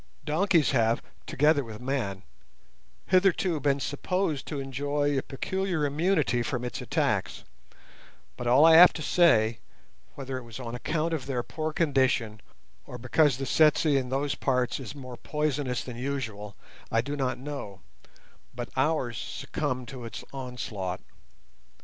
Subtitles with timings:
[0.25, 2.23] Donkeys have, together with men,
[3.05, 7.43] hitherto been supposed to enjoy a peculiar immunity from its attacks;
[8.35, 9.59] but all I have to say,
[10.15, 12.41] whether it was on account of their poor condition,
[12.87, 16.55] or because the tsetse in those parts is more poisonous than usual,
[16.91, 17.81] I do not know,
[18.55, 21.01] but ours succumbed to its onslaught.